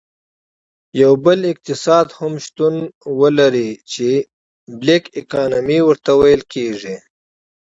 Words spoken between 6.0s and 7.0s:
ویل کیږي.